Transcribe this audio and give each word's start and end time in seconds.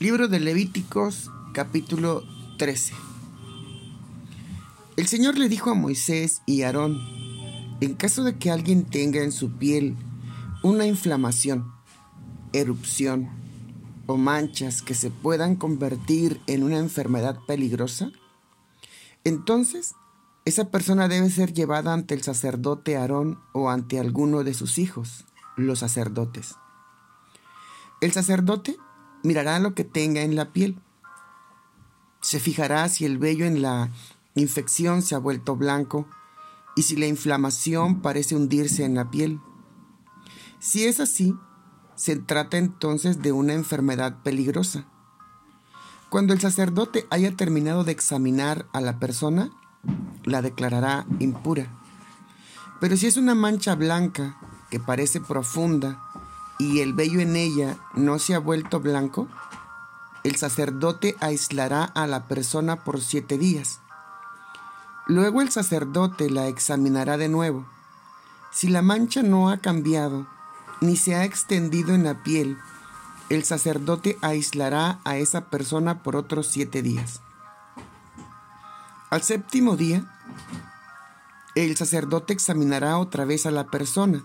Libro 0.00 0.28
de 0.28 0.40
Levíticos 0.40 1.30
capítulo 1.52 2.24
13. 2.56 2.94
El 4.96 5.06
Señor 5.08 5.36
le 5.36 5.50
dijo 5.50 5.68
a 5.68 5.74
Moisés 5.74 6.40
y 6.46 6.62
Aarón, 6.62 6.98
en 7.82 7.92
caso 7.96 8.24
de 8.24 8.38
que 8.38 8.50
alguien 8.50 8.86
tenga 8.86 9.22
en 9.22 9.30
su 9.30 9.58
piel 9.58 9.98
una 10.62 10.86
inflamación, 10.86 11.70
erupción 12.54 13.28
o 14.06 14.16
manchas 14.16 14.80
que 14.80 14.94
se 14.94 15.10
puedan 15.10 15.54
convertir 15.54 16.40
en 16.46 16.62
una 16.62 16.78
enfermedad 16.78 17.38
peligrosa, 17.46 18.10
entonces 19.24 19.96
esa 20.46 20.70
persona 20.70 21.08
debe 21.08 21.28
ser 21.28 21.52
llevada 21.52 21.92
ante 21.92 22.14
el 22.14 22.22
sacerdote 22.22 22.96
Aarón 22.96 23.38
o 23.52 23.68
ante 23.68 24.00
alguno 24.00 24.44
de 24.44 24.54
sus 24.54 24.78
hijos, 24.78 25.26
los 25.58 25.80
sacerdotes. 25.80 26.54
El 28.00 28.12
sacerdote 28.12 28.78
mirará 29.22 29.58
lo 29.58 29.74
que 29.74 29.84
tenga 29.84 30.22
en 30.22 30.36
la 30.36 30.52
piel. 30.52 30.76
Se 32.20 32.40
fijará 32.40 32.88
si 32.88 33.04
el 33.04 33.18
vello 33.18 33.46
en 33.46 33.62
la 33.62 33.90
infección 34.34 35.02
se 35.02 35.14
ha 35.14 35.18
vuelto 35.18 35.56
blanco 35.56 36.06
y 36.76 36.82
si 36.82 36.96
la 36.96 37.06
inflamación 37.06 38.00
parece 38.00 38.36
hundirse 38.36 38.84
en 38.84 38.94
la 38.94 39.10
piel. 39.10 39.40
Si 40.58 40.84
es 40.84 41.00
así, 41.00 41.34
se 41.94 42.16
trata 42.16 42.58
entonces 42.58 43.22
de 43.22 43.32
una 43.32 43.54
enfermedad 43.54 44.22
peligrosa. 44.22 44.86
Cuando 46.08 46.32
el 46.32 46.40
sacerdote 46.40 47.06
haya 47.10 47.36
terminado 47.36 47.84
de 47.84 47.92
examinar 47.92 48.66
a 48.72 48.80
la 48.80 48.98
persona, 48.98 49.50
la 50.24 50.42
declarará 50.42 51.06
impura. 51.18 51.70
Pero 52.80 52.96
si 52.96 53.06
es 53.06 53.16
una 53.16 53.34
mancha 53.34 53.74
blanca 53.74 54.38
que 54.70 54.80
parece 54.80 55.20
profunda 55.20 56.09
y 56.60 56.80
el 56.80 56.92
vello 56.92 57.20
en 57.20 57.36
ella 57.36 57.78
no 57.94 58.18
se 58.18 58.34
ha 58.34 58.38
vuelto 58.38 58.80
blanco, 58.80 59.28
el 60.24 60.36
sacerdote 60.36 61.16
aislará 61.18 61.84
a 61.84 62.06
la 62.06 62.28
persona 62.28 62.84
por 62.84 63.00
siete 63.00 63.38
días. 63.38 63.80
Luego 65.06 65.40
el 65.40 65.50
sacerdote 65.50 66.28
la 66.28 66.48
examinará 66.48 67.16
de 67.16 67.30
nuevo. 67.30 67.66
Si 68.52 68.68
la 68.68 68.82
mancha 68.82 69.22
no 69.22 69.48
ha 69.48 69.56
cambiado 69.56 70.26
ni 70.82 70.96
se 70.96 71.14
ha 71.14 71.24
extendido 71.24 71.94
en 71.94 72.04
la 72.04 72.22
piel, 72.22 72.58
el 73.30 73.42
sacerdote 73.44 74.18
aislará 74.20 75.00
a 75.04 75.16
esa 75.16 75.46
persona 75.46 76.02
por 76.02 76.14
otros 76.14 76.46
siete 76.46 76.82
días. 76.82 77.22
Al 79.08 79.22
séptimo 79.22 79.78
día, 79.78 80.04
el 81.54 81.74
sacerdote 81.78 82.34
examinará 82.34 82.98
otra 82.98 83.24
vez 83.24 83.46
a 83.46 83.50
la 83.50 83.68
persona. 83.68 84.24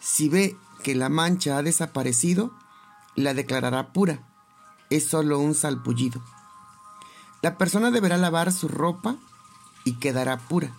Si 0.00 0.30
ve 0.30 0.56
que 0.82 0.94
la 0.94 1.08
mancha 1.08 1.58
ha 1.58 1.62
desaparecido, 1.62 2.52
la 3.14 3.34
declarará 3.34 3.92
pura. 3.92 4.22
Es 4.90 5.06
solo 5.06 5.38
un 5.38 5.54
salpullido. 5.54 6.22
La 7.42 7.58
persona 7.58 7.90
deberá 7.90 8.16
lavar 8.16 8.52
su 8.52 8.68
ropa 8.68 9.16
y 9.84 9.94
quedará 9.94 10.38
pura. 10.38 10.74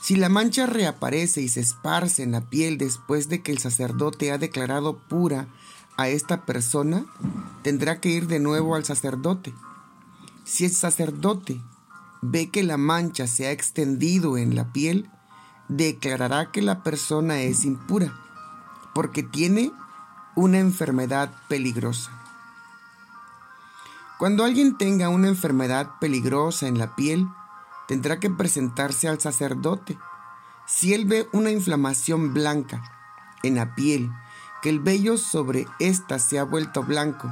Si 0.00 0.16
la 0.16 0.28
mancha 0.28 0.66
reaparece 0.66 1.42
y 1.42 1.48
se 1.48 1.60
esparce 1.60 2.22
en 2.22 2.32
la 2.32 2.42
piel 2.42 2.76
después 2.76 3.28
de 3.28 3.42
que 3.42 3.52
el 3.52 3.58
sacerdote 3.58 4.32
ha 4.32 4.38
declarado 4.38 4.98
pura 4.98 5.46
a 5.96 6.08
esta 6.08 6.44
persona, 6.44 7.04
tendrá 7.62 8.00
que 8.00 8.08
ir 8.08 8.26
de 8.26 8.40
nuevo 8.40 8.74
al 8.74 8.84
sacerdote. 8.84 9.54
Si 10.44 10.64
el 10.64 10.72
sacerdote 10.72 11.60
ve 12.20 12.50
que 12.50 12.64
la 12.64 12.76
mancha 12.76 13.26
se 13.26 13.46
ha 13.46 13.52
extendido 13.52 14.36
en 14.36 14.56
la 14.56 14.72
piel, 14.72 15.08
declarará 15.68 16.50
que 16.50 16.62
la 16.62 16.82
persona 16.82 17.40
es 17.40 17.64
impura 17.64 18.12
porque 18.94 19.22
tiene 19.22 19.72
una 20.34 20.58
enfermedad 20.58 21.30
peligrosa. 21.48 22.10
Cuando 24.18 24.44
alguien 24.44 24.78
tenga 24.78 25.08
una 25.08 25.28
enfermedad 25.28 25.90
peligrosa 26.00 26.66
en 26.68 26.78
la 26.78 26.94
piel, 26.94 27.26
tendrá 27.88 28.20
que 28.20 28.30
presentarse 28.30 29.08
al 29.08 29.20
sacerdote. 29.20 29.98
Si 30.66 30.94
él 30.94 31.06
ve 31.06 31.28
una 31.32 31.50
inflamación 31.50 32.32
blanca 32.32 32.82
en 33.42 33.56
la 33.56 33.74
piel, 33.74 34.12
que 34.62 34.70
el 34.70 34.78
vello 34.78 35.18
sobre 35.18 35.66
ésta 35.80 36.18
se 36.18 36.38
ha 36.38 36.44
vuelto 36.44 36.84
blanco 36.84 37.28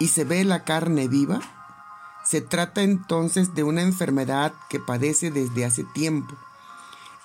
y 0.00 0.08
se 0.08 0.24
ve 0.24 0.42
la 0.44 0.64
carne 0.64 1.08
viva, 1.08 1.40
se 2.24 2.40
trata 2.40 2.82
entonces 2.82 3.54
de 3.54 3.64
una 3.64 3.82
enfermedad 3.82 4.54
que 4.70 4.80
padece 4.80 5.30
desde 5.30 5.66
hace 5.66 5.84
tiempo 5.84 6.34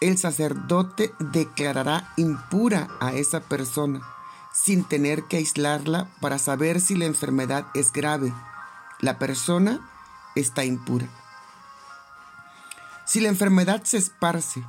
el 0.01 0.17
sacerdote 0.17 1.13
declarará 1.19 2.13
impura 2.15 2.87
a 2.99 3.13
esa 3.13 3.41
persona 3.41 4.01
sin 4.53 4.83
tener 4.83 5.23
que 5.23 5.37
aislarla 5.37 6.07
para 6.21 6.39
saber 6.39 6.81
si 6.81 6.95
la 6.95 7.05
enfermedad 7.05 7.67
es 7.73 7.91
grave. 7.91 8.33
La 8.99 9.19
persona 9.19 9.79
está 10.35 10.65
impura. 10.65 11.07
Si 13.05 13.19
la 13.19 13.29
enfermedad 13.29 13.83
se 13.83 13.97
esparce 13.97 14.63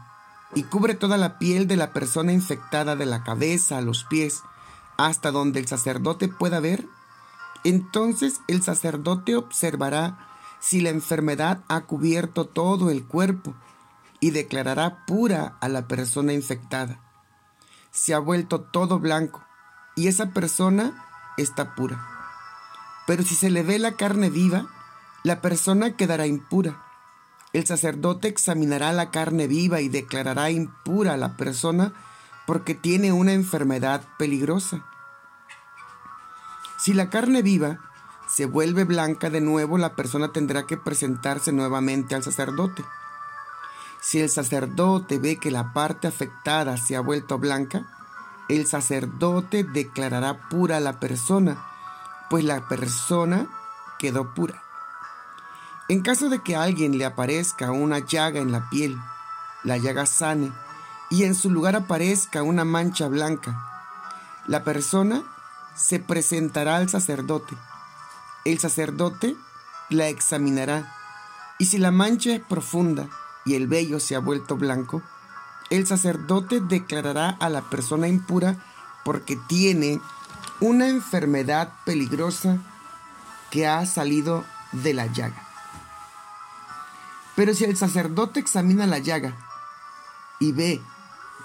y 0.55 0.65
cubre 0.65 0.95
toda 0.95 1.17
la 1.17 1.39
piel 1.39 1.67
de 1.67 1.77
la 1.77 1.93
persona 1.93 2.33
infectada 2.33 2.97
de 2.97 3.07
la 3.07 3.23
cabeza 3.23 3.79
a 3.79 3.83
los 3.83 4.05
pies 4.05 4.43
hasta 4.97 5.31
donde 5.31 5.61
el 5.61 5.69
sacerdote 5.69 6.29
pueda 6.29 6.61
ver, 6.61 6.87
entonces 7.65 8.41
el 8.49 8.63
sacerdote 8.63 9.37
observará 9.37 10.27
si 10.61 10.81
la 10.81 10.91
enfermedad 10.91 11.61
ha 11.69 11.83
cubierto 11.83 12.47
todo 12.47 12.91
el 12.91 13.05
cuerpo 13.05 13.55
y 14.21 14.31
declarará 14.31 15.05
pura 15.07 15.57
a 15.61 15.69
la 15.69 15.89
persona 15.89 16.33
infectada. 16.33 17.01
Se 17.91 18.15
ha 18.15 18.19
vuelto 18.19 18.61
todo 18.61 18.99
blanco 18.99 19.45
y 19.97 20.09
esa 20.09 20.31
persona 20.31 21.05
está 21.37 21.75
pura. 21.75 22.07
Pero 23.07 23.23
si 23.23 23.35
se 23.35 23.51
le 23.51 23.63
ve 23.63 23.79
la 23.79 23.93
carne 23.93 24.31
viva, 24.31 24.67
la 25.25 25.41
persona 25.41 25.97
quedará 25.97 26.27
impura. 26.27 26.83
El 27.53 27.67
sacerdote 27.67 28.29
examinará 28.29 28.93
la 28.93 29.11
carne 29.11 29.49
viva 29.49 29.81
y 29.81 29.89
declarará 29.89 30.51
impura 30.51 31.15
a 31.15 31.17
la 31.17 31.37
persona 31.37 31.93
porque 32.47 32.75
tiene 32.75 33.13
una 33.13 33.33
enfermedad 33.33 34.03
peligrosa. 34.19 34.85
Si 36.79 36.95
la 36.95 37.11
carne 37.11 37.43
viva 37.43 37.81
se 38.29 38.47
vuelve 38.47 38.85
blanca 38.85 39.29
de 39.29 39.41
nuevo, 39.41 39.77
la 39.77 39.97
persona 39.97 40.33
tendrá 40.33 40.67
que 40.67 40.77
presentarse 40.77 41.53
nuevamente 41.53 42.15
al 42.15 42.23
sacerdote. 42.23 42.85
Si 44.01 44.19
el 44.19 44.31
sacerdote 44.31 45.19
ve 45.19 45.37
que 45.37 45.51
la 45.51 45.73
parte 45.73 46.09
afectada 46.09 46.79
se 46.79 46.97
ha 46.97 47.01
vuelto 47.01 47.39
blanca, 47.39 47.87
el 48.49 48.67
sacerdote 48.67 49.63
declarará 49.63 50.49
pura 50.49 50.79
a 50.79 50.81
la 50.81 50.99
persona, 50.99 51.63
pues 52.31 52.45
la 52.45 52.67
persona 52.67 53.47
quedó 53.99 54.35
pura. 54.35 54.63
En 55.89 56.01
caso 56.01 56.29
de 56.31 56.43
que 56.43 56.57
a 56.57 56.63
alguien 56.63 56.97
le 56.97 57.05
aparezca 57.05 57.73
una 57.73 57.99
llaga 57.99 58.41
en 58.41 58.53
la 58.53 58.71
piel, 58.71 58.97
la 59.65 59.77
llaga 59.77 60.07
sane, 60.07 60.51
y 61.11 61.25
en 61.25 61.35
su 61.35 61.51
lugar 61.51 61.77
aparezca 61.77 62.43
una 62.43 62.65
mancha 62.65 63.09
blanca, 63.09 63.67
la 64.47 64.65
persona 64.65 65.23
se 65.75 65.99
presentará 65.99 66.77
al 66.77 66.89
sacerdote. 66.89 67.55
El 68.45 68.59
sacerdote 68.59 69.37
la 69.91 70.09
examinará, 70.09 70.95
y 71.59 71.67
si 71.67 71.79
la 71.79 71.91
mancha 71.91 72.31
es 72.31 72.41
profunda 72.41 73.09
y 73.45 73.55
el 73.55 73.67
vello 73.67 74.01
se 74.01 74.15
ha 74.15 74.19
vuelto 74.19 74.57
blanco, 74.57 75.03
el 75.71 75.87
sacerdote 75.87 76.61
declarará 76.61 77.31
a 77.31 77.49
la 77.49 77.63
persona 77.63 78.09
impura 78.09 78.57
porque 79.05 79.37
tiene 79.49 80.01
una 80.61 80.89
enfermedad 80.89 81.73
peligrosa 81.85 82.59
que 83.51 83.67
ha 83.67 83.85
salido 83.87 84.45
de 84.73 84.95
la 84.95 85.07
llaga. 85.07 85.47
Pero 87.35 87.55
si 87.55 87.65
el 87.65 87.77
sacerdote 87.77 88.41
examina 88.41 88.87
la 88.87 88.99
llaga 88.99 89.35
y 90.39 90.53
ve 90.53 90.83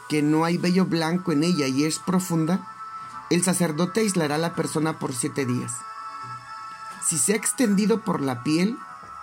que 0.10 0.22
no 0.22 0.46
hay 0.46 0.58
vello 0.58 0.86
blanco 0.86 1.32
en 1.32 1.44
ella 1.44 1.68
y 1.68 1.86
es 1.86 2.00
profunda, 2.00 2.68
el 3.30 3.44
sacerdote 3.44 4.02
aislará 4.02 4.36
a 4.36 4.40
la 4.40 4.56
persona 4.56 5.00
por 5.00 5.14
siete 5.14 5.46
días. 5.46 5.72
Si 7.04 7.18
se 7.18 7.34
ha 7.34 7.36
extendido 7.36 8.02
por 8.02 8.22
la 8.22 8.44
piel, 8.44 8.78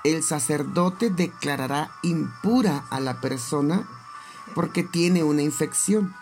el 0.04 0.22
sacerdote 0.24 1.10
declarará 1.10 1.92
impura 2.02 2.84
a 2.90 2.98
la 2.98 3.20
persona 3.20 3.86
porque 4.54 4.82
tiene 4.82 5.22
una 5.22 5.42
infección. 5.42 6.14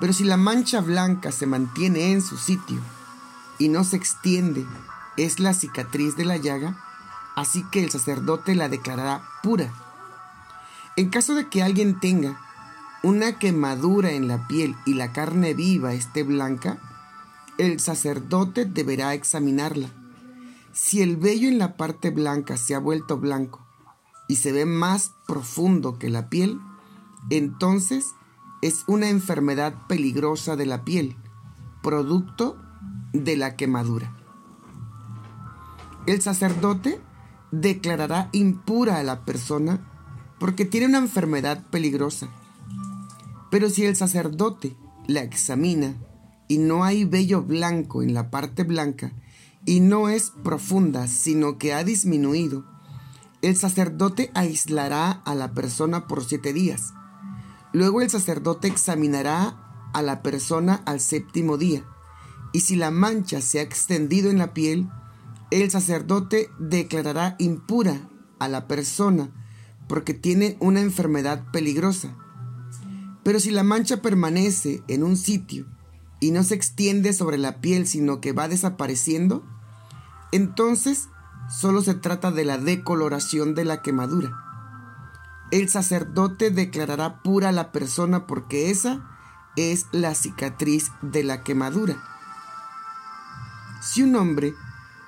Pero 0.00 0.12
si 0.12 0.24
la 0.24 0.36
mancha 0.36 0.80
blanca 0.80 1.32
se 1.32 1.46
mantiene 1.46 2.12
en 2.12 2.20
su 2.20 2.36
sitio 2.36 2.78
y 3.58 3.68
no 3.68 3.84
se 3.84 3.96
extiende, 3.96 4.66
es 5.16 5.40
la 5.40 5.54
cicatriz 5.54 6.16
de 6.16 6.24
la 6.24 6.36
llaga, 6.36 6.76
así 7.36 7.64
que 7.70 7.82
el 7.82 7.90
sacerdote 7.90 8.54
la 8.54 8.68
declarará 8.68 9.22
pura. 9.42 9.72
En 10.96 11.08
caso 11.08 11.34
de 11.34 11.48
que 11.48 11.62
alguien 11.62 11.98
tenga 12.00 12.38
una 13.02 13.38
quemadura 13.38 14.12
en 14.12 14.28
la 14.28 14.46
piel 14.46 14.76
y 14.84 14.94
la 14.94 15.12
carne 15.12 15.54
viva 15.54 15.94
esté 15.94 16.22
blanca, 16.22 16.78
el 17.56 17.80
sacerdote 17.80 18.64
deberá 18.64 19.14
examinarla 19.14 19.88
si 20.74 21.02
el 21.02 21.16
vello 21.16 21.48
en 21.48 21.58
la 21.58 21.76
parte 21.76 22.10
blanca 22.10 22.56
se 22.56 22.74
ha 22.74 22.80
vuelto 22.80 23.18
blanco 23.18 23.64
y 24.28 24.36
se 24.36 24.50
ve 24.50 24.66
más 24.66 25.12
profundo 25.26 25.98
que 25.98 26.10
la 26.10 26.28
piel, 26.28 26.60
entonces 27.30 28.14
es 28.60 28.82
una 28.88 29.08
enfermedad 29.08 29.86
peligrosa 29.86 30.56
de 30.56 30.66
la 30.66 30.84
piel, 30.84 31.16
producto 31.82 32.58
de 33.12 33.36
la 33.36 33.56
quemadura. 33.56 34.12
el 36.06 36.20
sacerdote 36.20 37.00
declarará 37.52 38.28
impura 38.32 38.98
a 38.98 39.04
la 39.04 39.24
persona 39.24 39.80
porque 40.40 40.64
tiene 40.64 40.88
una 40.88 40.98
enfermedad 40.98 41.64
peligrosa. 41.70 42.28
Pero 43.50 43.70
si 43.70 43.84
el 43.84 43.94
sacerdote 43.94 44.76
la 45.06 45.22
examina 45.22 45.94
y 46.48 46.58
no 46.58 46.84
hay 46.84 47.04
vello 47.04 47.42
blanco 47.42 48.02
en 48.02 48.12
la 48.12 48.30
parte 48.30 48.64
blanca 48.64 49.12
y 49.66 49.80
no 49.80 50.08
es 50.08 50.32
profunda, 50.42 51.06
sino 51.08 51.58
que 51.58 51.72
ha 51.72 51.84
disminuido, 51.84 52.64
el 53.42 53.56
sacerdote 53.56 54.30
aislará 54.34 55.10
a 55.10 55.34
la 55.34 55.52
persona 55.52 56.06
por 56.06 56.24
siete 56.24 56.52
días. 56.52 56.94
Luego 57.72 58.00
el 58.00 58.10
sacerdote 58.10 58.68
examinará 58.68 59.90
a 59.92 60.02
la 60.02 60.22
persona 60.22 60.82
al 60.86 61.00
séptimo 61.00 61.56
día, 61.58 61.84
y 62.52 62.60
si 62.60 62.76
la 62.76 62.90
mancha 62.90 63.40
se 63.40 63.58
ha 63.58 63.62
extendido 63.62 64.30
en 64.30 64.38
la 64.38 64.54
piel, 64.54 64.88
el 65.50 65.70
sacerdote 65.70 66.50
declarará 66.58 67.36
impura 67.38 68.08
a 68.38 68.48
la 68.48 68.66
persona 68.66 69.30
porque 69.88 70.14
tiene 70.14 70.56
una 70.60 70.80
enfermedad 70.80 71.44
peligrosa. 71.52 72.16
Pero 73.22 73.40
si 73.40 73.50
la 73.50 73.62
mancha 73.62 74.02
permanece 74.02 74.82
en 74.88 75.02
un 75.02 75.16
sitio 75.16 75.66
y 76.20 76.30
no 76.30 76.42
se 76.42 76.54
extiende 76.54 77.12
sobre 77.12 77.38
la 77.38 77.60
piel, 77.60 77.86
sino 77.86 78.20
que 78.20 78.32
va 78.32 78.48
desapareciendo, 78.48 79.44
entonces 80.34 81.10
solo 81.48 81.80
se 81.80 81.94
trata 81.94 82.32
de 82.32 82.44
la 82.44 82.58
decoloración 82.58 83.54
de 83.54 83.64
la 83.64 83.82
quemadura. 83.82 84.32
El 85.52 85.68
sacerdote 85.68 86.50
declarará 86.50 87.22
pura 87.22 87.50
a 87.50 87.52
la 87.52 87.70
persona 87.70 88.26
porque 88.26 88.72
esa 88.72 89.08
es 89.54 89.86
la 89.92 90.16
cicatriz 90.16 90.90
de 91.02 91.22
la 91.22 91.44
quemadura. 91.44 92.02
Si 93.80 94.02
un 94.02 94.16
hombre 94.16 94.54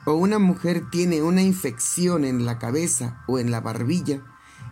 o 0.05 0.12
una 0.12 0.38
mujer 0.38 0.88
tiene 0.93 1.23
una 1.23 1.43
infección 1.43 2.25
en 2.25 2.46
la 2.46 2.61
cabeza 2.61 3.25
o 3.26 3.40
en 3.40 3.50
la 3.50 3.61
barbilla, 3.61 4.23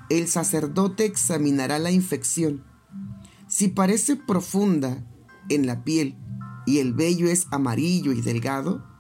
el 0.09 0.29
sacerdote 0.29 1.05
examinará 1.05 1.81
la 1.81 1.91
infección. 1.91 2.63
Si 3.49 3.67
parece 3.67 4.15
profunda 4.15 5.05
en 5.49 5.67
la 5.67 5.83
piel 5.83 6.17
y 6.65 6.79
el 6.79 6.95
vello 6.95 7.27
es 7.27 7.49
amarillo 7.51 8.13
y 8.13 8.21
delgado, 8.21 8.94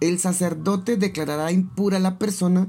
el 0.00 0.18
sacerdote 0.18 0.96
declarará 0.96 1.52
impura 1.52 1.96
a 1.98 2.00
la 2.00 2.18
persona 2.18 2.68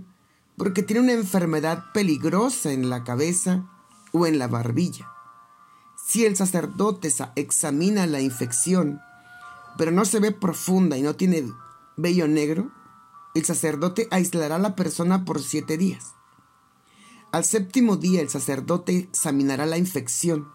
porque 0.57 0.83
tiene 0.83 1.01
una 1.01 1.13
enfermedad 1.13 1.85
peligrosa 1.93 2.71
en 2.71 2.89
la 2.89 3.03
cabeza 3.03 3.65
o 4.11 4.25
en 4.25 4.39
la 4.39 4.47
barbilla. 4.47 5.09
Si 6.07 6.25
el 6.25 6.35
sacerdote 6.35 7.11
examina 7.35 8.05
la 8.07 8.21
infección, 8.21 9.01
pero 9.77 9.91
no 9.91 10.05
se 10.05 10.19
ve 10.19 10.31
profunda 10.31 10.97
y 10.97 11.01
no 11.01 11.15
tiene 11.15 11.51
vello 11.97 12.27
negro, 12.27 12.71
el 13.33 13.43
sacerdote 13.43 14.07
aislará 14.11 14.55
a 14.55 14.59
la 14.59 14.75
persona 14.75 15.25
por 15.25 15.41
siete 15.41 15.77
días. 15.77 16.13
Al 17.31 17.43
séptimo 17.43 17.97
día 17.97 18.21
el 18.21 18.29
sacerdote 18.29 18.97
examinará 18.97 19.65
la 19.65 19.77
infección. 19.77 20.47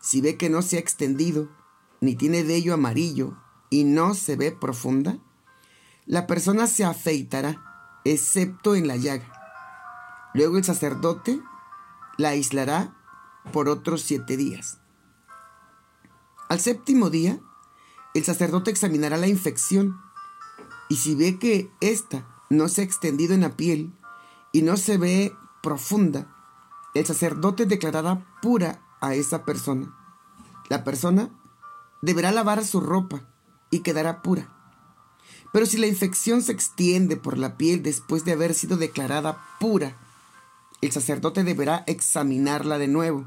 Si 0.00 0.20
ve 0.20 0.36
que 0.36 0.48
no 0.48 0.62
se 0.62 0.76
ha 0.76 0.80
extendido, 0.80 1.48
ni 2.00 2.14
tiene 2.14 2.44
vello 2.44 2.74
amarillo 2.74 3.36
y 3.68 3.82
no 3.82 4.14
se 4.14 4.36
ve 4.36 4.52
profunda, 4.52 5.18
la 6.08 6.26
persona 6.26 6.66
se 6.66 6.84
afeitará, 6.84 8.00
excepto 8.04 8.74
en 8.74 8.88
la 8.88 8.96
llaga. 8.96 9.30
Luego 10.32 10.56
el 10.56 10.64
sacerdote 10.64 11.42
la 12.16 12.30
aislará 12.30 12.96
por 13.52 13.68
otros 13.68 14.00
siete 14.00 14.38
días. 14.38 14.78
Al 16.48 16.60
séptimo 16.60 17.10
día, 17.10 17.38
el 18.14 18.24
sacerdote 18.24 18.70
examinará 18.70 19.18
la 19.18 19.26
infección 19.26 20.00
y 20.88 20.96
si 20.96 21.14
ve 21.14 21.38
que 21.38 21.70
ésta 21.82 22.26
no 22.48 22.68
se 22.68 22.80
ha 22.80 22.84
extendido 22.84 23.34
en 23.34 23.42
la 23.42 23.54
piel 23.54 23.92
y 24.50 24.62
no 24.62 24.78
se 24.78 24.96
ve 24.96 25.36
profunda, 25.62 26.34
el 26.94 27.04
sacerdote 27.04 27.66
declarará 27.66 28.26
pura 28.40 28.80
a 29.02 29.14
esa 29.14 29.44
persona. 29.44 29.94
La 30.70 30.84
persona 30.84 31.28
deberá 32.00 32.32
lavar 32.32 32.64
su 32.64 32.80
ropa 32.80 33.28
y 33.70 33.80
quedará 33.80 34.22
pura. 34.22 34.57
Pero 35.52 35.66
si 35.66 35.78
la 35.78 35.86
infección 35.86 36.42
se 36.42 36.52
extiende 36.52 37.16
por 37.16 37.38
la 37.38 37.56
piel 37.56 37.82
después 37.82 38.24
de 38.24 38.32
haber 38.32 38.54
sido 38.54 38.76
declarada 38.76 39.44
pura, 39.58 39.96
el 40.80 40.92
sacerdote 40.92 41.42
deberá 41.42 41.84
examinarla 41.86 42.78
de 42.78 42.88
nuevo. 42.88 43.26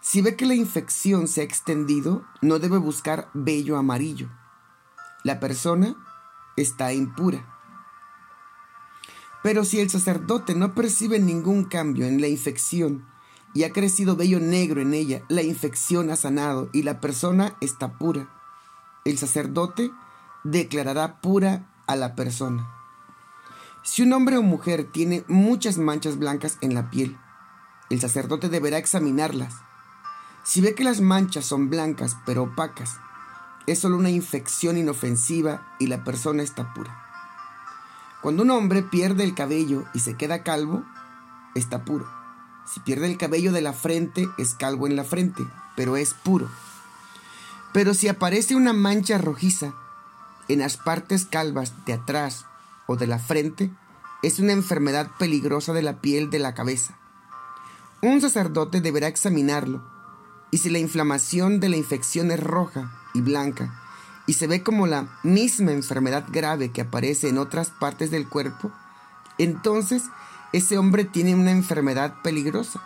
Si 0.00 0.20
ve 0.20 0.36
que 0.36 0.46
la 0.46 0.54
infección 0.54 1.28
se 1.28 1.40
ha 1.40 1.44
extendido, 1.44 2.24
no 2.42 2.58
debe 2.58 2.78
buscar 2.78 3.30
vello 3.34 3.76
amarillo. 3.76 4.28
La 5.24 5.40
persona 5.40 5.96
está 6.56 6.92
impura. 6.92 7.50
Pero 9.42 9.64
si 9.64 9.80
el 9.80 9.90
sacerdote 9.90 10.54
no 10.54 10.74
percibe 10.74 11.18
ningún 11.18 11.64
cambio 11.64 12.06
en 12.06 12.20
la 12.20 12.28
infección 12.28 13.06
y 13.52 13.64
ha 13.64 13.72
crecido 13.72 14.16
vello 14.16 14.40
negro 14.40 14.80
en 14.80 14.94
ella, 14.94 15.22
la 15.28 15.42
infección 15.42 16.10
ha 16.10 16.16
sanado 16.16 16.70
y 16.72 16.82
la 16.82 17.00
persona 17.00 17.56
está 17.60 17.98
pura, 17.98 18.28
el 19.04 19.18
sacerdote 19.18 19.90
declarará 20.44 21.20
pura 21.20 21.66
a 21.86 21.96
la 21.96 22.14
persona. 22.14 22.70
Si 23.82 24.02
un 24.02 24.12
hombre 24.12 24.36
o 24.36 24.42
mujer 24.42 24.84
tiene 24.92 25.24
muchas 25.28 25.76
manchas 25.76 26.18
blancas 26.18 26.58
en 26.60 26.74
la 26.74 26.90
piel, 26.90 27.18
el 27.90 28.00
sacerdote 28.00 28.48
deberá 28.48 28.78
examinarlas. 28.78 29.54
Si 30.44 30.60
ve 30.60 30.74
que 30.74 30.84
las 30.84 31.00
manchas 31.00 31.44
son 31.44 31.70
blancas 31.70 32.16
pero 32.24 32.44
opacas 32.44 32.98
es 33.66 33.78
solo 33.78 33.96
una 33.96 34.10
infección 34.10 34.76
inofensiva 34.76 35.74
y 35.78 35.86
la 35.86 36.04
persona 36.04 36.42
está 36.42 36.74
pura. 36.74 37.00
Cuando 38.20 38.42
un 38.42 38.50
hombre 38.50 38.82
pierde 38.82 39.24
el 39.24 39.34
cabello 39.34 39.84
y 39.94 40.00
se 40.00 40.16
queda 40.16 40.42
calvo, 40.42 40.84
está 41.54 41.84
puro. 41.84 42.06
Si 42.66 42.80
pierde 42.80 43.06
el 43.06 43.18
cabello 43.18 43.52
de 43.52 43.60
la 43.60 43.72
frente, 43.72 44.28
es 44.38 44.54
calvo 44.54 44.86
en 44.86 44.96
la 44.96 45.04
frente, 45.04 45.46
pero 45.76 45.96
es 45.96 46.14
puro. 46.14 46.48
Pero 47.72 47.92
si 47.92 48.08
aparece 48.08 48.54
una 48.54 48.72
mancha 48.72 49.18
rojiza 49.18 49.74
en 50.48 50.60
las 50.60 50.76
partes 50.76 51.24
calvas 51.24 51.72
de 51.86 51.94
atrás 51.94 52.46
o 52.86 52.96
de 52.96 53.06
la 53.06 53.18
frente, 53.18 53.70
es 54.22 54.38
una 54.38 54.52
enfermedad 54.52 55.10
peligrosa 55.18 55.72
de 55.72 55.82
la 55.82 56.00
piel 56.00 56.30
de 56.30 56.38
la 56.38 56.54
cabeza. 56.54 56.96
Un 58.02 58.20
sacerdote 58.20 58.80
deberá 58.80 59.08
examinarlo, 59.08 59.82
y 60.50 60.58
si 60.58 60.70
la 60.70 60.78
inflamación 60.78 61.60
de 61.60 61.68
la 61.68 61.76
infección 61.76 62.30
es 62.30 62.40
roja 62.40 62.92
y 63.14 63.20
blanca, 63.20 63.80
y 64.26 64.34
se 64.34 64.46
ve 64.46 64.62
como 64.62 64.86
la 64.86 65.08
misma 65.22 65.72
enfermedad 65.72 66.24
grave 66.28 66.70
que 66.70 66.82
aparece 66.82 67.28
en 67.28 67.38
otras 67.38 67.70
partes 67.70 68.10
del 68.10 68.28
cuerpo, 68.28 68.72
entonces 69.38 70.04
ese 70.52 70.78
hombre 70.78 71.04
tiene 71.04 71.34
una 71.34 71.50
enfermedad 71.50 72.22
peligrosa. 72.22 72.80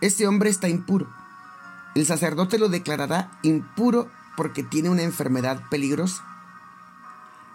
Ese 0.00 0.26
hombre 0.26 0.50
está 0.50 0.68
impuro. 0.68 1.08
El 1.94 2.06
sacerdote 2.06 2.58
lo 2.58 2.68
declarará 2.68 3.30
impuro 3.42 4.10
porque 4.36 4.62
tiene 4.62 4.90
una 4.90 5.02
enfermedad 5.02 5.62
peligrosa. 5.70 6.24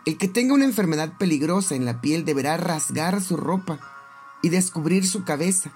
El 0.05 0.17
que 0.17 0.27
tenga 0.27 0.53
una 0.53 0.65
enfermedad 0.65 1.13
peligrosa 1.17 1.75
en 1.75 1.85
la 1.85 2.01
piel 2.01 2.25
deberá 2.25 2.57
rasgar 2.57 3.21
su 3.21 3.37
ropa 3.37 3.79
y 4.41 4.49
descubrir 4.49 5.07
su 5.07 5.23
cabeza. 5.23 5.71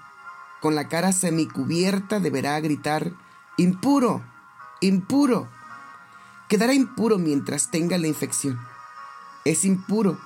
Con 0.60 0.74
la 0.74 0.88
cara 0.88 1.12
semicubierta 1.12 2.20
deberá 2.20 2.58
gritar, 2.60 3.12
impuro, 3.56 4.22
impuro. 4.80 5.48
Quedará 6.48 6.74
impuro 6.74 7.18
mientras 7.18 7.70
tenga 7.70 7.98
la 7.98 8.06
infección. 8.06 8.58
Es 9.44 9.64
impuro 9.64 10.18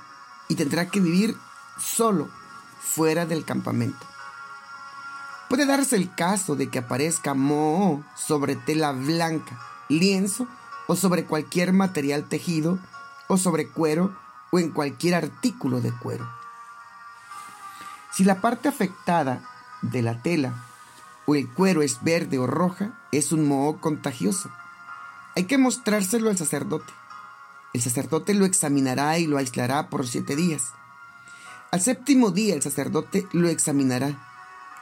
y 0.49 0.55
tendrá 0.55 0.89
que 0.89 1.01
vivir 1.01 1.37
solo 1.79 2.29
fuera 2.81 3.27
del 3.27 3.45
campamento. 3.45 4.07
Puede 5.49 5.67
darse 5.67 5.97
el 5.97 6.15
caso 6.15 6.57
de 6.57 6.69
que 6.69 6.79
aparezca 6.79 7.35
moho 7.35 8.05
sobre 8.15 8.55
tela 8.55 8.93
blanca, 8.93 9.59
lienzo 9.89 10.47
o 10.89 10.97
sobre 10.97 11.25
cualquier 11.25 11.73
material 11.73 12.29
tejido 12.29 12.81
o 13.29 13.37
sobre 13.37 13.69
cuero 13.69 14.19
o 14.51 14.59
en 14.59 14.71
cualquier 14.71 15.15
artículo 15.15 15.81
de 15.81 15.93
cuero. 15.93 16.29
Si 18.13 18.25
la 18.25 18.41
parte 18.41 18.69
afectada 18.69 19.43
de 19.83 20.03
la 20.03 20.23
tela 20.23 20.65
o 21.27 21.37
el 21.37 21.49
cuero 21.49 21.83
es 21.83 22.03
verde 22.03 22.39
o 22.39 22.47
roja, 22.47 22.99
es 23.13 23.31
un 23.33 23.47
moho 23.47 23.81
contagioso. 23.81 24.51
Hay 25.37 25.45
que 25.45 25.59
mostrárselo 25.59 26.31
al 26.31 26.39
sacerdote. 26.39 26.93
El 27.75 27.83
sacerdote 27.83 28.33
lo 28.35 28.47
examinará 28.47 29.19
y 29.19 29.27
lo 29.27 29.37
aislará 29.37 29.91
por 29.91 30.07
siete 30.09 30.35
días. 30.35 30.73
Al 31.71 31.83
séptimo 31.83 32.31
día 32.31 32.55
el 32.55 32.63
sacerdote 32.63 33.29
lo 33.33 33.49
examinará. 33.49 34.19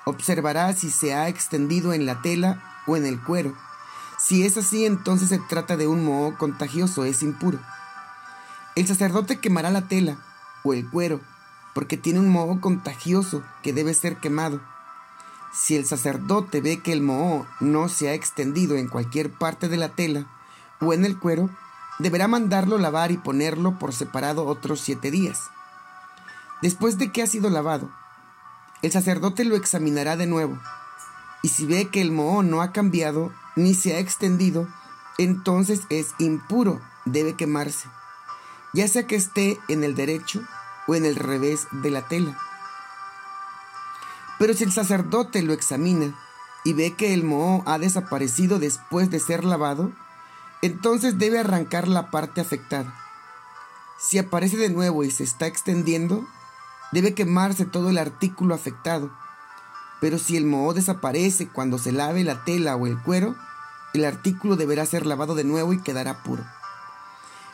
Observará 0.04 0.72
si 0.72 0.88
se 0.88 1.14
ha 1.14 1.28
extendido 1.28 1.92
en 1.92 2.06
la 2.06 2.22
tela 2.22 2.62
o 2.86 2.96
en 2.96 3.06
el 3.06 3.20
cuero. 3.20 3.56
Si 4.26 4.44
es 4.44 4.56
así, 4.56 4.84
entonces 4.84 5.28
se 5.28 5.38
trata 5.38 5.76
de 5.76 5.86
un 5.86 6.04
moho 6.04 6.36
contagioso, 6.36 7.04
es 7.04 7.22
impuro. 7.22 7.60
El 8.74 8.84
sacerdote 8.88 9.38
quemará 9.38 9.70
la 9.70 9.86
tela 9.86 10.16
o 10.64 10.74
el 10.74 10.90
cuero 10.90 11.20
porque 11.74 11.96
tiene 11.96 12.18
un 12.18 12.28
moho 12.28 12.60
contagioso 12.60 13.44
que 13.62 13.72
debe 13.72 13.94
ser 13.94 14.16
quemado. 14.16 14.60
Si 15.52 15.76
el 15.76 15.86
sacerdote 15.86 16.60
ve 16.60 16.80
que 16.80 16.92
el 16.92 17.02
moho 17.02 17.46
no 17.60 17.88
se 17.88 18.08
ha 18.08 18.14
extendido 18.14 18.74
en 18.74 18.88
cualquier 18.88 19.30
parte 19.30 19.68
de 19.68 19.76
la 19.76 19.90
tela 19.90 20.26
o 20.80 20.92
en 20.92 21.04
el 21.04 21.16
cuero, 21.20 21.48
deberá 22.00 22.26
mandarlo 22.26 22.78
lavar 22.78 23.12
y 23.12 23.18
ponerlo 23.18 23.78
por 23.78 23.92
separado 23.92 24.44
otros 24.46 24.80
siete 24.80 25.12
días. 25.12 25.38
Después 26.62 26.98
de 26.98 27.12
que 27.12 27.22
ha 27.22 27.28
sido 27.28 27.48
lavado, 27.48 27.90
el 28.82 28.90
sacerdote 28.90 29.44
lo 29.44 29.54
examinará 29.54 30.16
de 30.16 30.26
nuevo, 30.26 30.58
y 31.46 31.48
si 31.48 31.64
ve 31.64 31.90
que 31.90 32.00
el 32.00 32.10
moho 32.10 32.42
no 32.42 32.60
ha 32.60 32.72
cambiado 32.72 33.32
ni 33.54 33.74
se 33.74 33.94
ha 33.94 34.00
extendido, 34.00 34.66
entonces 35.16 35.82
es 35.90 36.08
impuro, 36.18 36.80
debe 37.04 37.36
quemarse, 37.36 37.88
ya 38.74 38.88
sea 38.88 39.06
que 39.06 39.14
esté 39.14 39.56
en 39.68 39.84
el 39.84 39.94
derecho 39.94 40.42
o 40.88 40.96
en 40.96 41.04
el 41.04 41.14
revés 41.14 41.68
de 41.70 41.92
la 41.92 42.08
tela. 42.08 42.36
Pero 44.40 44.54
si 44.54 44.64
el 44.64 44.72
sacerdote 44.72 45.40
lo 45.42 45.52
examina 45.52 46.18
y 46.64 46.72
ve 46.72 46.94
que 46.94 47.14
el 47.14 47.22
moho 47.22 47.62
ha 47.64 47.78
desaparecido 47.78 48.58
después 48.58 49.08
de 49.12 49.20
ser 49.20 49.44
lavado, 49.44 49.92
entonces 50.62 51.16
debe 51.16 51.38
arrancar 51.38 51.86
la 51.86 52.10
parte 52.10 52.40
afectada. 52.40 52.92
Si 54.00 54.18
aparece 54.18 54.56
de 54.56 54.70
nuevo 54.70 55.04
y 55.04 55.12
se 55.12 55.22
está 55.22 55.46
extendiendo, 55.46 56.26
debe 56.90 57.14
quemarse 57.14 57.66
todo 57.66 57.90
el 57.90 57.98
artículo 57.98 58.52
afectado. 58.52 59.12
Pero 60.00 60.18
si 60.18 60.36
el 60.36 60.44
moho 60.44 60.74
desaparece 60.74 61.48
cuando 61.48 61.78
se 61.78 61.92
lave 61.92 62.24
la 62.24 62.44
tela 62.44 62.76
o 62.76 62.86
el 62.86 62.98
cuero, 62.98 63.34
el 63.94 64.04
artículo 64.04 64.56
deberá 64.56 64.84
ser 64.84 65.06
lavado 65.06 65.34
de 65.34 65.44
nuevo 65.44 65.72
y 65.72 65.80
quedará 65.80 66.22
puro. 66.22 66.44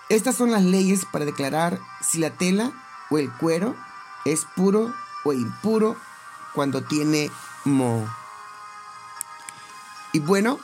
Estas 0.09 0.37
son 0.37 0.51
las 0.51 0.63
leyes 0.63 1.07
para 1.11 1.25
declarar 1.25 1.79
si 2.03 2.19
la 2.19 2.31
tela 2.31 2.73
o 3.11 3.19
el 3.19 3.31
cuero 3.31 3.77
es 4.25 4.45
puro 4.57 4.93
o 5.25 5.33
impuro 5.33 5.97
cuando 6.53 6.83
tiene 6.83 7.31
moho. 7.65 8.09
Y 10.13 10.19
bueno, 10.19 10.59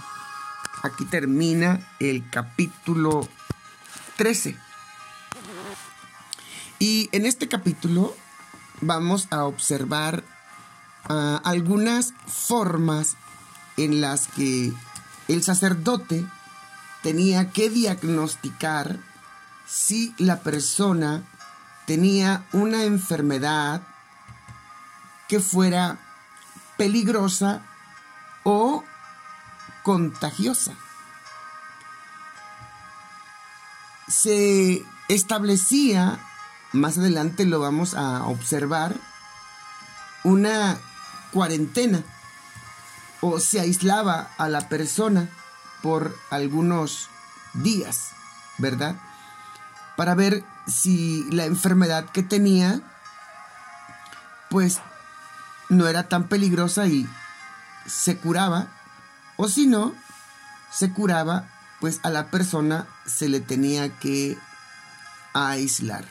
aquí 0.82 1.04
termina 1.06 1.80
el 1.98 2.28
capítulo 2.28 3.26
13. 4.16 4.58
Y 6.78 7.08
en 7.12 7.24
este 7.24 7.48
capítulo 7.48 8.14
vamos 8.80 9.28
a 9.30 9.44
observar 9.44 10.22
algunas 11.04 12.12
formas 12.26 13.16
en 13.76 14.00
las 14.00 14.28
que 14.28 14.72
el 15.28 15.42
sacerdote 15.42 16.26
tenía 17.02 17.50
que 17.50 17.70
diagnosticar 17.70 18.98
si 19.66 20.14
la 20.18 20.40
persona 20.40 21.22
tenía 21.86 22.44
una 22.52 22.84
enfermedad 22.84 23.82
que 25.28 25.40
fuera 25.40 25.98
peligrosa 26.76 27.62
o 28.44 28.84
contagiosa. 29.82 30.72
Se 34.08 34.84
establecía, 35.08 36.18
más 36.72 36.98
adelante 36.98 37.44
lo 37.44 37.60
vamos 37.60 37.94
a 37.94 38.24
observar, 38.24 38.94
una 40.24 40.78
cuarentena 41.32 42.02
o 43.20 43.40
se 43.40 43.60
aislaba 43.60 44.30
a 44.38 44.48
la 44.48 44.68
persona 44.68 45.28
por 45.82 46.16
algunos 46.30 47.08
días, 47.54 48.10
¿verdad? 48.58 48.96
Para 49.96 50.14
ver 50.14 50.44
si 50.66 51.24
la 51.30 51.44
enfermedad 51.44 52.06
que 52.10 52.22
tenía, 52.22 52.80
pues 54.50 54.80
no 55.68 55.88
era 55.88 56.08
tan 56.08 56.28
peligrosa 56.28 56.86
y 56.86 57.08
se 57.86 58.16
curaba, 58.16 58.68
o 59.36 59.48
si 59.48 59.66
no, 59.66 59.94
se 60.70 60.92
curaba, 60.92 61.48
pues 61.80 62.00
a 62.02 62.10
la 62.10 62.30
persona 62.30 62.86
se 63.06 63.28
le 63.28 63.40
tenía 63.40 63.98
que 63.98 64.38
aislar. 65.32 66.04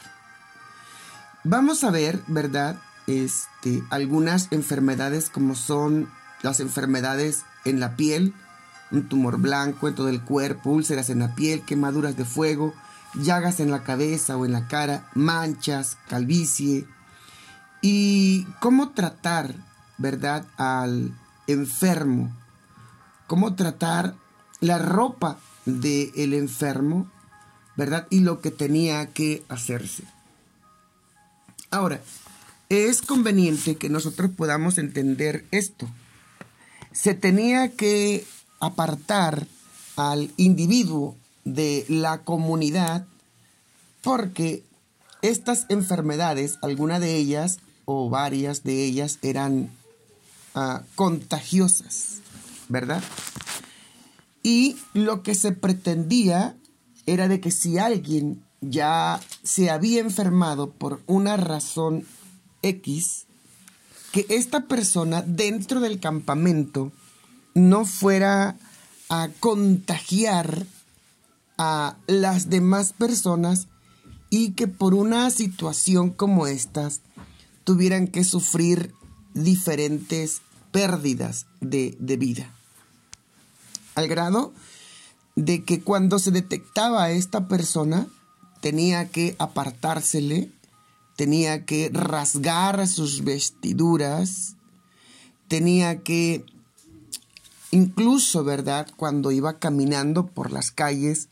Vamos 1.44 1.84
a 1.84 1.92
ver, 1.92 2.22
¿verdad? 2.28 2.78
Este, 3.08 3.84
algunas 3.90 4.50
enfermedades 4.52 5.30
como 5.30 5.56
son 5.56 6.10
las 6.42 6.60
enfermedades 6.60 7.44
en 7.66 7.80
la 7.80 7.96
piel, 7.96 8.34
un 8.92 9.08
tumor 9.08 9.38
blanco 9.38 9.88
en 9.88 9.96
todo 9.96 10.10
el 10.10 10.22
cuerpo, 10.22 10.72
úlceras 10.72 11.10
en 11.10 11.20
la 11.20 11.36
piel, 11.36 11.62
quemaduras 11.62 12.16
de 12.18 12.26
fuego, 12.26 12.74
llagas 13.16 13.60
en 13.60 13.72
la 13.72 13.84
cabeza 13.84 14.38
o 14.38 14.46
en 14.46 14.52
la 14.52 14.68
cara, 14.68 15.10
manchas, 15.14 15.98
calvicie. 16.08 16.86
Y 17.82 18.46
cómo 18.60 18.90
tratar, 18.90 19.56
¿verdad?, 19.98 20.46
al 20.58 21.14
enfermo. 21.48 22.32
Cómo 23.28 23.56
tratar 23.56 24.16
la 24.60 24.78
ropa 24.78 25.38
del 25.66 26.34
enfermo, 26.34 27.10
¿verdad? 27.76 28.08
Y 28.10 28.22
lo 28.22 28.42
que 28.42 28.52
tenía 28.52 29.08
que 29.08 29.44
hacerse. 29.50 30.04
Ahora, 31.70 32.02
es 32.70 33.02
conveniente 33.02 33.76
que 33.76 33.90
nosotros 33.90 34.32
podamos 34.36 34.78
entender 34.78 35.46
esto 35.52 35.88
se 36.98 37.14
tenía 37.14 37.74
que 37.74 38.26
apartar 38.60 39.46
al 39.96 40.32
individuo 40.36 41.16
de 41.46 41.86
la 41.90 42.24
comunidad 42.24 43.06
porque 44.02 44.64
estas 45.22 45.68
enfermedades, 45.70 46.58
alguna 46.64 47.00
de 47.00 47.16
ellas 47.16 47.60
o 47.86 48.10
varias 48.10 48.64
de 48.64 48.84
ellas 48.84 49.20
eran 49.22 49.70
ah, 50.56 50.82
contagiosas, 50.96 52.18
¿verdad? 52.68 53.04
Y 54.42 54.78
lo 54.96 55.22
que 55.22 55.36
se 55.36 55.52
pretendía 55.52 56.56
era 57.06 57.28
de 57.28 57.40
que 57.40 57.52
si 57.52 57.78
alguien 57.78 58.44
ya 58.62 59.20
se 59.44 59.70
había 59.70 60.00
enfermado 60.00 60.72
por 60.72 61.02
una 61.06 61.38
razón 61.38 62.06
X, 62.62 63.26
que 64.12 64.26
esta 64.30 64.68
persona 64.68 65.22
dentro 65.22 65.80
del 65.80 66.00
campamento 66.00 66.92
no 67.54 67.86
fuera 67.86 68.58
a 69.10 69.30
contagiar 69.40 70.66
a 71.58 71.98
las 72.08 72.50
demás 72.50 72.94
personas 72.94 73.68
y 74.30 74.52
que 74.52 74.68
por 74.68 74.94
una 74.94 75.30
situación 75.30 76.12
como 76.12 76.48
estas 76.48 77.02
tuvieran 77.64 78.08
que 78.08 78.24
sufrir 78.24 78.94
diferentes 79.34 80.42
pérdidas 80.72 81.48
de, 81.62 81.98
de 82.00 82.18
vida. 82.18 82.54
Al 83.96 84.08
grado 84.08 84.54
de 85.36 85.64
que 85.64 85.82
cuando 85.82 86.20
se 86.20 86.32
detectaba 86.32 87.04
a 87.04 87.12
esta 87.12 87.48
persona 87.48 88.08
tenía 88.62 89.10
que 89.10 89.36
apartársele 89.40 90.52
tenía 91.18 91.66
que 91.66 91.90
rasgar 91.92 92.88
sus 92.88 93.24
vestiduras, 93.24 94.56
tenía 95.48 96.04
que, 96.04 96.46
incluso, 97.72 98.44
¿verdad? 98.44 98.88
Cuando 98.96 99.32
iba 99.32 99.58
caminando 99.58 100.28
por 100.28 100.52
las 100.52 100.72
calles, 100.72 101.30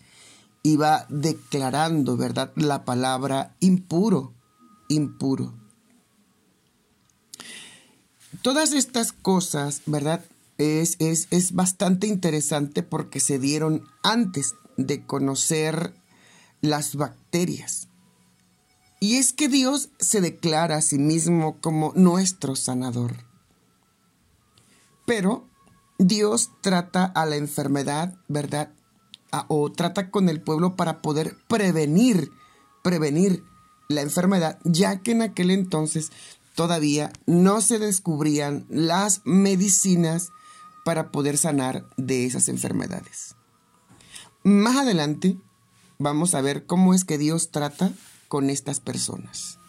iba 0.63 1.05
declarando, 1.09 2.17
¿verdad? 2.17 2.51
La 2.55 2.83
palabra 2.83 3.55
impuro, 3.59 4.33
impuro. 4.89 5.53
Todas 8.41 8.73
estas 8.73 9.11
cosas, 9.11 9.83
¿verdad? 9.85 10.25
Es, 10.57 10.95
es, 10.97 11.27
es 11.29 11.53
bastante 11.53 12.07
interesante 12.07 12.81
porque 12.81 13.19
se 13.19 13.37
dieron 13.37 13.83
antes 14.01 14.55
de 14.77 15.05
conocer 15.05 15.93
las 16.61 16.95
bacterias. 16.95 17.87
Y 18.99 19.17
es 19.17 19.33
que 19.33 19.49
Dios 19.49 19.89
se 19.99 20.21
declara 20.21 20.77
a 20.77 20.81
sí 20.81 20.97
mismo 20.97 21.57
como 21.61 21.91
nuestro 21.95 22.55
sanador. 22.55 23.15
Pero 25.05 25.47
Dios 25.97 26.49
trata 26.61 27.05
a 27.05 27.25
la 27.25 27.35
enfermedad, 27.35 28.15
¿verdad? 28.27 28.71
o 29.47 29.71
trata 29.71 30.11
con 30.11 30.29
el 30.29 30.41
pueblo 30.41 30.75
para 30.75 31.01
poder 31.01 31.35
prevenir, 31.47 32.31
prevenir 32.83 33.43
la 33.89 34.01
enfermedad, 34.01 34.59
ya 34.63 35.01
que 35.01 35.11
en 35.11 35.21
aquel 35.21 35.51
entonces 35.51 36.11
todavía 36.55 37.11
no 37.25 37.61
se 37.61 37.79
descubrían 37.79 38.65
las 38.69 39.21
medicinas 39.25 40.29
para 40.85 41.11
poder 41.11 41.37
sanar 41.37 41.85
de 41.97 42.25
esas 42.25 42.47
enfermedades. 42.47 43.35
Más 44.43 44.77
adelante 44.77 45.37
vamos 45.97 46.35
a 46.35 46.41
ver 46.41 46.65
cómo 46.65 46.93
es 46.93 47.03
que 47.03 47.17
Dios 47.17 47.51
trata 47.51 47.91
con 48.27 48.49
estas 48.49 48.79
personas. 48.79 49.59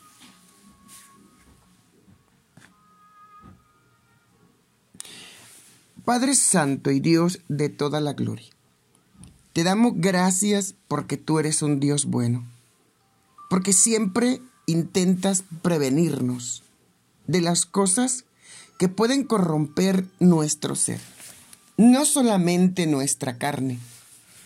Padre 6.04 6.36
Santo 6.36 6.92
y 6.92 7.00
Dios 7.00 7.40
de 7.48 7.68
toda 7.68 8.00
la 8.00 8.12
gloria, 8.12 8.46
te 9.52 9.64
damos 9.64 9.94
gracias 9.96 10.74
porque 10.86 11.16
tú 11.16 11.40
eres 11.40 11.62
un 11.62 11.80
Dios 11.80 12.04
bueno, 12.04 12.46
porque 13.50 13.72
siempre 13.72 14.40
intentas 14.66 15.42
prevenirnos 15.62 16.62
de 17.26 17.40
las 17.40 17.66
cosas 17.66 18.24
que 18.78 18.88
pueden 18.88 19.24
corromper 19.24 20.06
nuestro 20.20 20.76
ser, 20.76 21.00
no 21.76 22.04
solamente 22.04 22.86
nuestra 22.86 23.38
carne, 23.38 23.80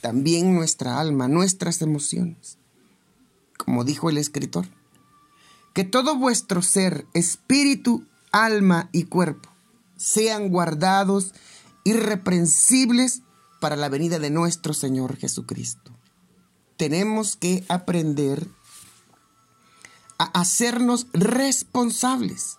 también 0.00 0.55
nuestra 0.55 0.99
alma, 0.99 1.29
nuestras 1.29 1.83
emociones. 1.83 2.60
Como 3.64 3.85
dijo 3.85 4.09
el 4.09 4.19
escritor, 4.19 4.67
que 5.75 5.85
todo 5.85 6.17
vuestro 6.17 6.62
ser, 6.62 7.07
espíritu, 7.14 8.05
alma 8.33 8.88
y 8.93 9.05
cuerpo 9.05 9.50
sean 9.97 10.49
guardados 10.49 11.35
irreprensibles 11.85 13.23
para 13.61 13.76
la 13.76 13.90
venida 13.90 14.19
de 14.19 14.31
nuestro 14.31 14.73
Señor 14.73 15.17
Jesucristo. 15.17 15.93
Tenemos 16.79 17.37
que 17.37 17.64
aprender 17.69 18.49
a 20.19 20.25
hacernos 20.40 21.07
responsables 21.12 22.57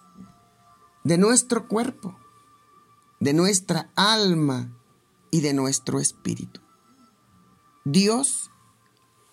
de 1.03 1.17
nuestro 1.17 1.67
cuerpo, 1.67 2.15
de 3.19 3.33
nuestra 3.33 3.89
alma 3.95 4.71
y 5.31 5.41
de 5.41 5.53
nuestro 5.53 5.99
espíritu. 5.99 6.61
Dios, 7.85 8.50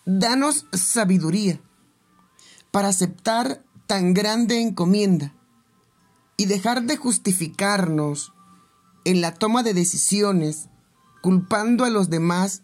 danos 0.09 0.65
sabiduría 0.73 1.61
para 2.71 2.89
aceptar 2.89 3.63
tan 3.87 4.15
grande 4.15 4.63
encomienda 4.63 5.35
y 6.39 6.47
dejar 6.47 6.85
de 6.85 6.97
justificarnos 6.97 8.33
en 9.05 9.21
la 9.21 9.35
toma 9.35 9.63
de 9.63 9.75
decisiones 9.75 10.71
culpando 11.21 11.85
a 11.85 11.91
los 11.91 12.09
demás 12.09 12.63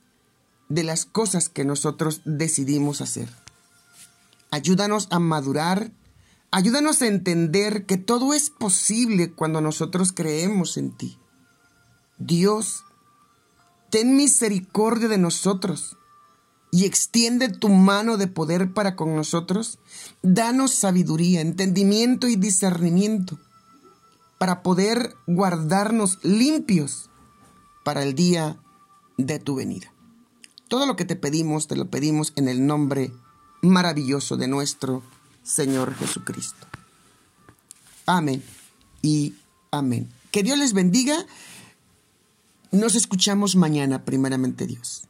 de 0.71 0.85
las 0.85 1.05
cosas 1.05 1.51
que 1.51 1.67
nosotros 1.67 2.23
decidimos 2.25 3.03
hacer. 3.03 3.29
Ayúdanos 4.51 5.09
a 5.11 5.19
madurar, 5.19 5.93
ayúdanos 6.51 7.03
a 7.03 7.09
entender 7.09 7.85
que 7.85 7.99
todo 7.99 8.33
es 8.33 8.49
posible 8.49 9.33
cuando 9.33 9.61
nosotros 9.61 10.15
creemos 10.15 10.79
en 10.79 10.93
ti. 10.93 11.19
Dios, 12.17 12.85
ten 13.91 14.17
misericordia 14.17 15.09
de 15.09 15.19
nosotros 15.19 15.99
y 16.75 16.87
extiende 16.87 17.51
tu 17.51 17.69
mano 17.69 18.17
de 18.17 18.27
poder 18.27 18.73
para 18.73 18.97
con 18.97 19.15
nosotros. 19.15 19.79
Danos 20.23 20.75
sabiduría, 20.75 21.41
entendimiento 21.41 22.27
y 22.27 22.35
discernimiento 22.35 23.39
para 24.39 24.65
poder 24.65 25.15
guardarnos 25.29 26.19
limpios 26.25 27.11
para 27.85 28.03
el 28.03 28.17
día 28.17 28.57
de 29.19 29.39
tu 29.39 29.55
venida. 29.55 29.93
Todo 30.67 30.85
lo 30.87 30.97
que 30.97 31.05
te 31.05 31.15
pedimos, 31.15 31.69
te 31.69 31.77
lo 31.77 31.91
pedimos 31.91 32.33
en 32.35 32.49
el 32.49 32.67
nombre 32.67 33.13
maravilloso 33.63 34.37
de 34.37 34.49
nuestro 34.49 35.05
Señor 35.45 35.95
Jesucristo. 35.95 36.67
Amén 38.05 38.43
y 39.01 39.37
amén. 39.71 40.11
Que 40.33 40.43
Dios 40.43 40.59
les 40.59 40.73
bendiga. 40.73 41.25
Nos 42.73 42.97
escuchamos 42.97 43.55
mañana, 43.55 44.05
primeramente 44.05 44.67
Dios. 44.67 45.07